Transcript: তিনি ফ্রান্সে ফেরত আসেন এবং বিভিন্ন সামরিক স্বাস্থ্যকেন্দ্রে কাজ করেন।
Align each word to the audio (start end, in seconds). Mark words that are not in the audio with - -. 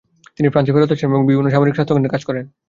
তিনি 0.35 0.47
ফ্রান্সে 0.51 0.73
ফেরত 0.75 0.91
আসেন 0.95 1.09
এবং 1.11 1.21
বিভিন্ন 1.29 1.47
সামরিক 1.53 1.73
স্বাস্থ্যকেন্দ্রে 1.75 2.13
কাজ 2.13 2.21
করেন। 2.29 2.43